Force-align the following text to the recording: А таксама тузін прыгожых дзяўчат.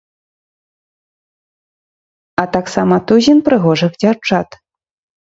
А 2.41 2.49
таксама 2.57 2.95
тузін 3.13 3.37
прыгожых 3.51 3.91
дзяўчат. 4.03 4.63